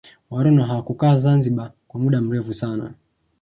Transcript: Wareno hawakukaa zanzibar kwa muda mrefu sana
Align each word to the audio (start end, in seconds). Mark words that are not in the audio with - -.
Wareno 0.29 0.63
hawakukaa 0.63 1.15
zanzibar 1.15 1.71
kwa 1.87 1.99
muda 1.99 2.21
mrefu 2.21 2.53
sana 2.53 2.93